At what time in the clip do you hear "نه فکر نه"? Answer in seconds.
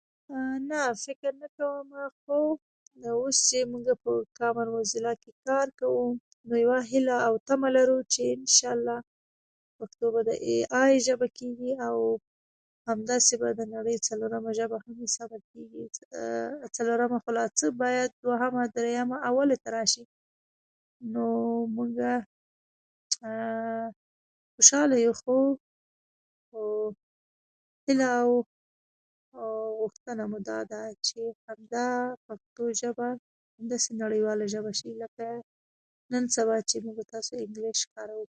0.69-1.47